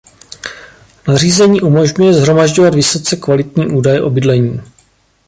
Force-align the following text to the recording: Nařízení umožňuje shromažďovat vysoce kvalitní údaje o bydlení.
Nařízení 1.07 1.61
umožňuje 1.61 2.13
shromažďovat 2.13 2.75
vysoce 2.75 3.15
kvalitní 3.15 3.67
údaje 3.67 4.01
o 4.01 4.09
bydlení. 4.09 4.61